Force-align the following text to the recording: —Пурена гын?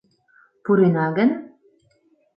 —Пурена 0.63 1.07
гын? 1.17 1.29